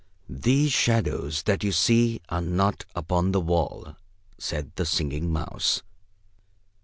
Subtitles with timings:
[0.41, 3.97] "These shadows that you see are not upon the wall,"
[4.39, 5.83] said the Singing Mouse.